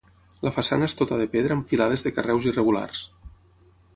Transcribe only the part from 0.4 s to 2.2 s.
La façana és tota de pedra amb filades de